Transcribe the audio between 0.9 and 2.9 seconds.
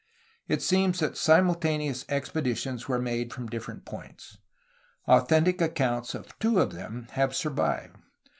that simultaneous expeditions